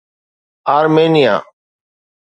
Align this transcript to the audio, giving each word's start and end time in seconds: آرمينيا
آرمينيا 0.75 1.35